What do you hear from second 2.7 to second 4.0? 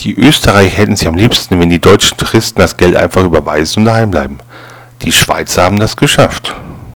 Geld einfach überweisen und